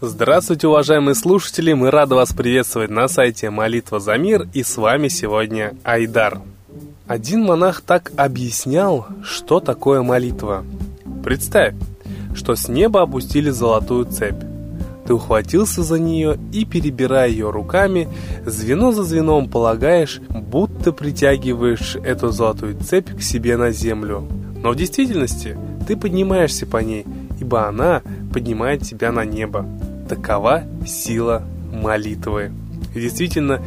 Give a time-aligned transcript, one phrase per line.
[0.00, 1.72] Здравствуйте, уважаемые слушатели!
[1.72, 6.38] Мы рады вас приветствовать на сайте «Молитва за мир» и с вами сегодня Айдар.
[7.08, 10.62] Один монах так объяснял, что такое молитва.
[11.24, 11.74] Представь,
[12.36, 14.40] что с неба опустили золотую цепь.
[15.04, 18.08] Ты ухватился за нее и, перебирая ее руками,
[18.46, 24.28] звено за звеном полагаешь, будто притягиваешь эту золотую цепь к себе на землю.
[24.62, 25.58] Но в действительности
[25.88, 27.04] ты поднимаешься по ней,
[27.40, 28.02] ибо она
[28.32, 29.66] поднимает тебя на небо.
[30.08, 32.52] Такова сила молитвы.
[32.94, 33.60] И действительно,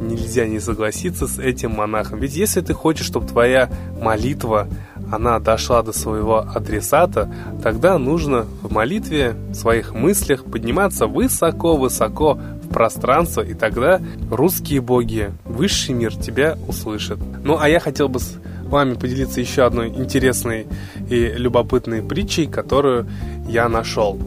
[0.00, 2.20] нельзя не согласиться с этим монахом.
[2.20, 3.68] Ведь если ты хочешь, чтобы твоя
[4.00, 4.68] молитва,
[5.10, 12.68] она дошла до своего адресата, тогда нужно в молитве, в своих мыслях подниматься высоко-высоко в
[12.68, 17.18] пространство, и тогда русские боги, высший мир тебя услышат.
[17.42, 20.66] Ну, а я хотел бы с вами поделиться еще одной интересной
[21.08, 23.08] и любопытной притчей, которую
[23.48, 24.18] я нашел.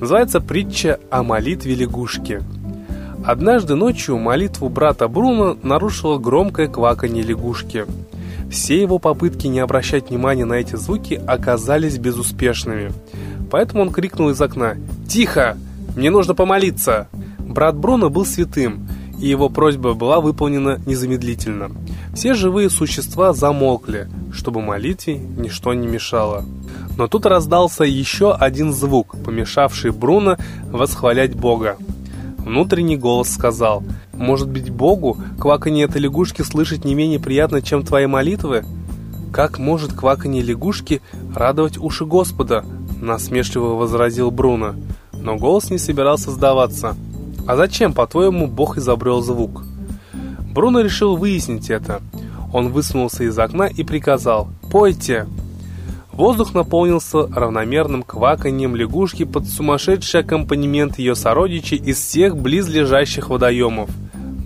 [0.00, 2.42] Называется притча о молитве лягушки.
[3.24, 7.86] Однажды ночью молитву брата Бруно нарушило громкое кваканье лягушки.
[8.50, 12.92] Все его попытки не обращать внимания на эти звуки оказались безуспешными.
[13.50, 14.76] Поэтому он крикнул из окна
[15.08, 15.56] «Тихо!
[15.96, 17.08] Мне нужно помолиться!»
[17.38, 18.86] Брат Бруно был святым,
[19.18, 21.70] и его просьба была выполнена незамедлительно.
[22.14, 26.44] Все живые существа замолкли, чтобы молитве ничто не мешало.
[26.96, 30.36] Но тут раздался еще один звук, помешавший Бруно
[30.70, 31.76] восхвалять Бога.
[32.38, 33.82] Внутренний голос сказал,
[34.14, 38.64] «Может быть, Богу кваканье этой лягушки слышать не менее приятно, чем твои молитвы?»
[39.32, 41.02] «Как может кваканье лягушки
[41.34, 42.64] радовать уши Господа?»
[43.00, 44.74] насмешливо возразил Бруно.
[45.12, 46.94] Но голос не собирался сдаваться.
[47.46, 49.62] «А зачем, по-твоему, Бог изобрел звук?»
[50.52, 52.00] Бруно решил выяснить это.
[52.52, 55.26] Он высунулся из окна и приказал «Пойте!»
[56.16, 63.90] Воздух наполнился равномерным кваканьем лягушки под сумасшедший аккомпанемент ее сородичей из всех близлежащих водоемов.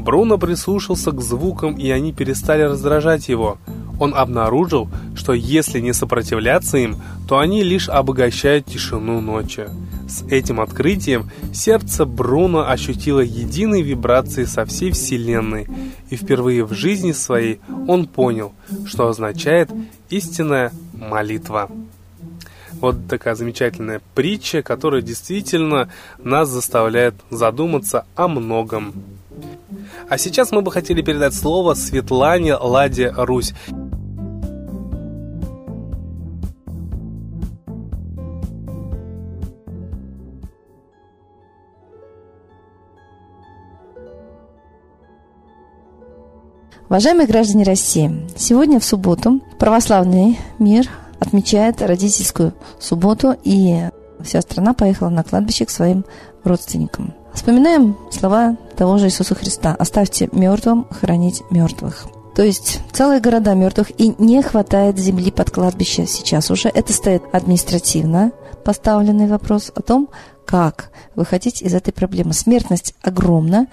[0.00, 3.58] Бруно прислушался к звукам, и они перестали раздражать его.
[4.00, 6.96] Он обнаружил, что если не сопротивляться им,
[7.28, 9.68] то они лишь обогащают тишину ночи.
[10.08, 15.68] С этим открытием сердце Бруно ощутило единые вибрации со всей Вселенной,
[16.08, 18.54] и впервые в жизни своей он понял,
[18.86, 19.70] что означает
[20.08, 21.68] истинная молитва.
[22.74, 28.94] Вот такая замечательная притча, которая действительно нас заставляет задуматься о многом.
[30.08, 33.54] А сейчас мы бы хотели передать слово Светлане Ладе Русь.
[46.90, 50.90] Уважаемые граждане России, сегодня в субботу православный мир
[51.20, 53.90] отмечает родительскую субботу, и
[54.24, 56.04] вся страна поехала на кладбище к своим
[56.42, 57.14] родственникам.
[57.32, 62.08] Вспоминаем слова того же Иисуса Христа «Оставьте мертвым хранить мертвых».
[62.34, 66.70] То есть целые города мертвых, и не хватает земли под кладбище сейчас уже.
[66.70, 68.32] Это стоит административно
[68.64, 70.08] поставленный вопрос о том,
[70.44, 72.32] как выходить из этой проблемы.
[72.32, 73.68] Смертность огромна,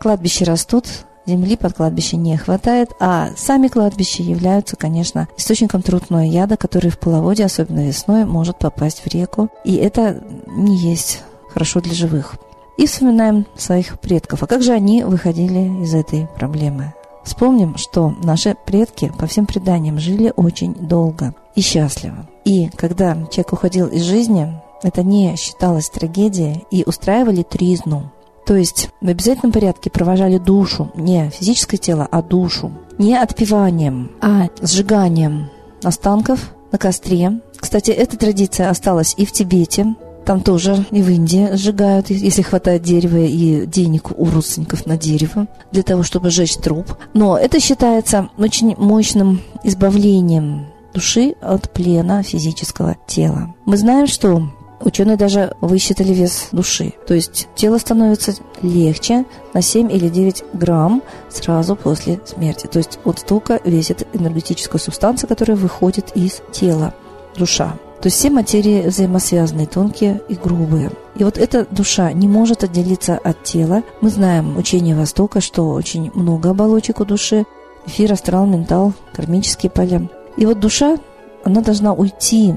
[0.00, 0.86] кладбища растут,
[1.26, 6.98] земли под кладбище не хватает, а сами кладбища являются, конечно, источником трутного яда, который в
[6.98, 9.48] половоде, особенно весной, может попасть в реку.
[9.64, 11.22] И это не есть
[11.52, 12.36] хорошо для живых.
[12.76, 14.42] И вспоминаем своих предков.
[14.42, 16.92] А как же они выходили из этой проблемы?
[17.24, 22.28] Вспомним, что наши предки, по всем преданиям, жили очень долго и счастливо.
[22.44, 28.12] И когда человек уходил из жизни, это не считалось трагедией, и устраивали тризну,
[28.46, 32.72] то есть в обязательном порядке провожали душу, не физическое тело, а душу.
[32.96, 35.50] Не отпеванием, а сжиганием
[35.82, 37.40] останков на костре.
[37.58, 42.82] Кстати, эта традиция осталась и в Тибете, там тоже и в Индии сжигают, если хватает
[42.82, 46.94] дерева и денег у родственников на дерево, для того, чтобы сжечь труп.
[47.14, 53.54] Но это считается очень мощным избавлением души от плена физического тела.
[53.66, 54.50] Мы знаем, что
[54.80, 56.92] Ученые даже высчитали вес души.
[57.06, 59.24] То есть тело становится легче
[59.54, 62.66] на 7 или 9 грамм сразу после смерти.
[62.66, 66.94] То есть вот столько весит энергетическая субстанция, которая выходит из тела,
[67.36, 67.76] душа.
[68.02, 70.90] То есть все материи взаимосвязаны, тонкие и грубые.
[71.16, 73.82] И вот эта душа не может отделиться от тела.
[74.02, 77.46] Мы знаем учение Востока, что очень много оболочек у души.
[77.86, 80.06] Эфир, астрал, ментал, кармические поля.
[80.36, 80.98] И вот душа,
[81.44, 82.52] она должна уйти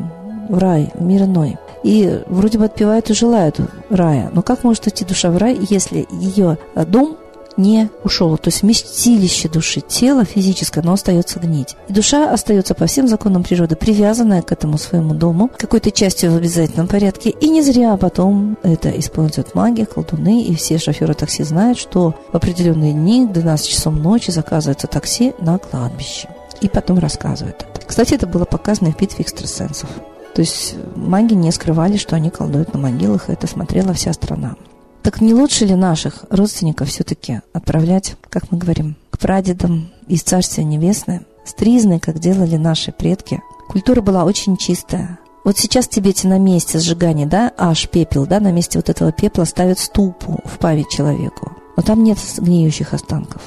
[0.50, 3.60] в рай, в мир иной и вроде бы отпевают и желают
[3.90, 4.30] рая.
[4.34, 7.18] Но как может идти душа в рай, если ее дом
[7.60, 8.38] не ушел.
[8.38, 11.76] То есть вместилище души, тело физическое, но остается гнить.
[11.88, 16.38] И душа остается по всем законам природы, привязанная к этому своему дому, какой-то частью в
[16.38, 17.30] обязательном порядке.
[17.30, 22.36] И не зря потом это используют маги, колдуны, и все шоферы такси знают, что в
[22.36, 26.30] определенные дни, 12 часов ночи, заказывается такси на кладбище.
[26.62, 27.86] И потом рассказывают это.
[27.86, 29.90] Кстати, это было показано в битве экстрасенсов.
[30.34, 34.56] То есть маги не скрывали, что они колдуют на могилах, и это смотрела вся страна.
[35.02, 40.64] Так не лучше ли наших родственников все-таки отправлять, как мы говорим, к прадедам из Царствия
[40.64, 43.42] Небесное, стризны, как делали наши предки?
[43.70, 45.20] Культура была очень чистая.
[45.46, 49.12] Вот сейчас в Тибете на месте сжигания, да, аж пепел, да, на месте вот этого
[49.12, 51.54] пепла ставят ступу в память человеку.
[51.78, 53.42] Но там нет гниющих останков.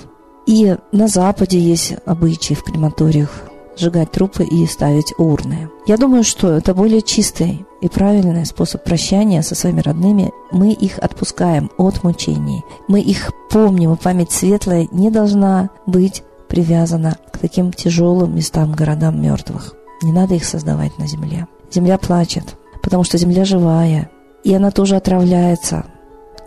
[0.46, 5.68] И на Западе есть обычаи в крематориях сжигать трупы и ставить урны.
[5.86, 10.30] Я думаю, что это более чистый и правильный способ прощания со своими родными.
[10.50, 12.62] Мы их отпускаем от мучений.
[12.88, 19.20] Мы их помним, и память светлая не должна быть привязана к таким тяжелым местам, городам
[19.20, 19.74] мертвых.
[20.02, 21.46] Не надо их создавать на земле.
[21.72, 24.10] Земля плачет, потому что земля живая,
[24.44, 25.86] и она тоже отравляется.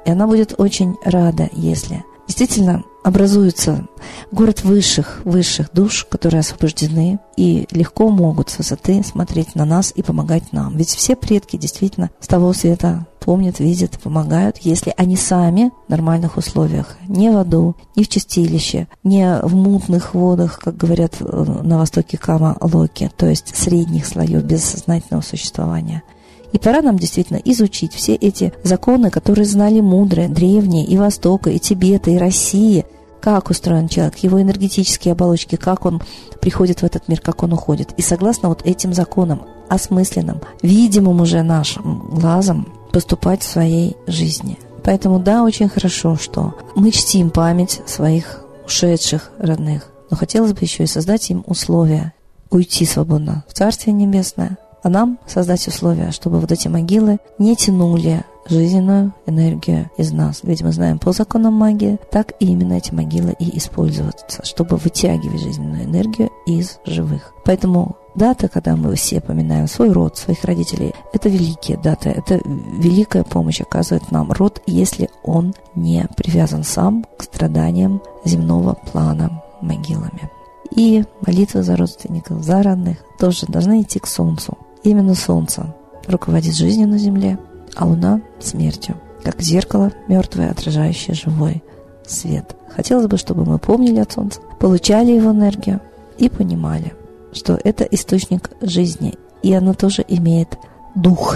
[0.05, 3.85] И она будет очень рада, если действительно образуется
[4.31, 10.01] город высших, высших душ, которые освобождены и легко могут с высоты смотреть на нас и
[10.01, 10.75] помогать нам.
[10.75, 16.37] Ведь все предки действительно с того света помнят, видят, помогают, если они сами в нормальных
[16.37, 21.25] условиях, не в аду, не в чистилище, не в мутных водах, как говорят э,
[21.63, 26.01] на востоке Кама Локи, то есть средних слоев бессознательного существования–
[26.55, 31.59] и пора нам действительно изучить все эти законы, которые знали мудрые, древние и Востока, и
[31.59, 32.85] Тибета, и России,
[33.19, 36.01] как устроен человек, его энергетические оболочки, как он
[36.39, 37.91] приходит в этот мир, как он уходит.
[37.97, 44.57] И согласно вот этим законам, осмысленным, видимым уже нашим глазом, поступать в своей жизни.
[44.81, 49.91] Поэтому да, очень хорошо, что мы чтим память своих ушедших родных.
[50.09, 52.13] Но хотелось бы еще и создать им условия
[52.49, 58.23] уйти свободно в Царствие Небесное, а нам создать условия, чтобы вот эти могилы не тянули
[58.47, 60.41] жизненную энергию из нас.
[60.43, 65.41] Ведь мы знаем по законам магии, так и именно эти могилы и используются, чтобы вытягивать
[65.41, 67.33] жизненную энергию из живых.
[67.45, 73.23] Поэтому дата, когда мы все поминаем свой род, своих родителей, это великие даты, это великая
[73.23, 80.29] помощь оказывает нам род, если он не привязан сам к страданиям земного плана могилами.
[80.75, 84.55] И молитвы за родственников, за родных тоже должны идти к Солнцу.
[84.85, 85.73] Именно Солнце
[86.07, 87.39] руководит жизнью на Земле,
[87.75, 91.63] а Луна– смертью, как зеркало мертвое, отражающее живой
[92.05, 92.55] свет.
[92.69, 95.81] Хотелось бы, чтобы мы помнили о Солнце, получали его энергию
[96.19, 96.93] и понимали,
[97.33, 100.59] что это источник жизни, и оно тоже имеет
[100.93, 101.35] дух.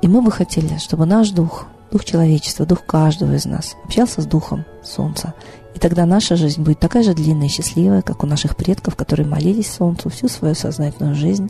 [0.00, 4.26] И мы бы хотели, чтобы наш дух, дух человечества, дух каждого из нас общался с
[4.26, 5.34] духом Солнца.
[5.76, 9.28] И тогда наша жизнь будет такая же длинная и счастливая, как у наших предков, которые
[9.28, 11.48] молились Солнцу всю свою сознательную жизнь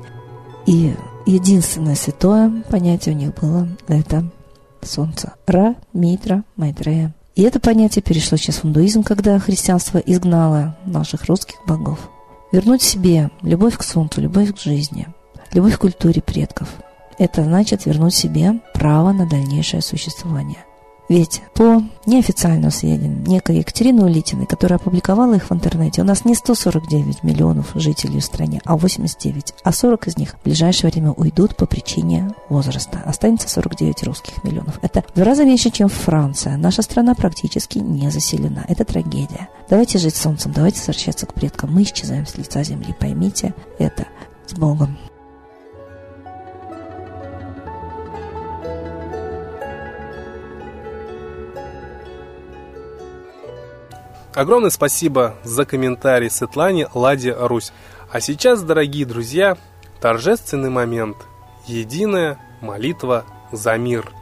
[0.66, 0.94] и
[1.26, 4.24] единственное святое понятие у них было– это
[4.80, 5.34] солнце.
[5.46, 7.14] Ра, Митра, Майтрея.
[7.34, 12.10] И это понятие перешло сейчас в индуизм, когда христианство изгнало наших русских богов.
[12.52, 15.08] Вернуть себе любовь к солнцу, любовь к жизни,
[15.52, 16.68] любовь к культуре предков–
[17.18, 20.64] это значит вернуть себе право на дальнейшее существование–
[21.08, 26.34] ведь по неофициальным сведениям некой Екатерины Улитиной, которая опубликовала их в интернете, у нас не
[26.34, 29.54] 149 миллионов жителей в стране, а 89.
[29.62, 33.02] А 40 из них в ближайшее время уйдут по причине возраста.
[33.04, 34.78] Останется 49 русских миллионов.
[34.82, 36.56] Это в два раза меньше, чем Франция.
[36.56, 38.64] Наша страна практически не заселена.
[38.68, 39.48] Это трагедия.
[39.68, 41.72] Давайте жить солнцем, давайте возвращаться к предкам.
[41.72, 42.94] Мы исчезаем с лица земли.
[42.98, 44.06] Поймите это.
[44.46, 44.98] С Богом.
[54.34, 57.72] Огромное спасибо за комментарий Светлане Ладе Русь.
[58.10, 59.58] А сейчас, дорогие друзья,
[60.00, 61.16] торжественный момент.
[61.66, 64.10] Единая молитва за мир–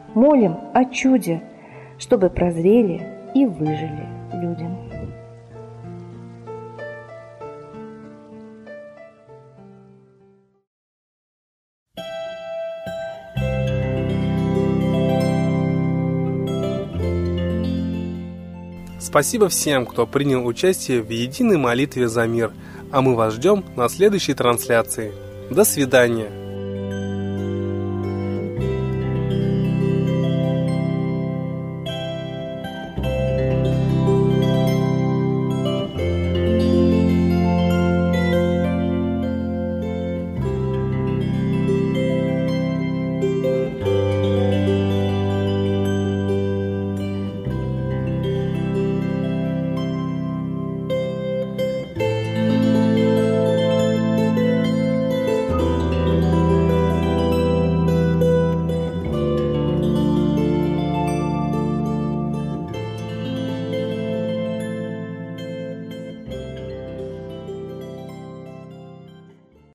[0.15, 1.41] молим о чуде,
[1.97, 3.01] чтобы прозрели
[3.33, 4.77] и выжили людям.
[19.11, 22.53] Спасибо всем, кто принял участие в единой молитве за мир,
[22.93, 25.11] а мы вас ждем на следующей трансляции.
[25.49, 26.40] До свидания!